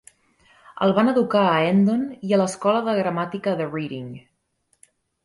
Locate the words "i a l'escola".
2.29-2.79